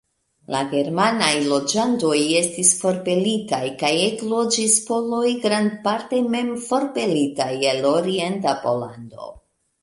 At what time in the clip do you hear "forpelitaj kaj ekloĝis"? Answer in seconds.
2.79-4.79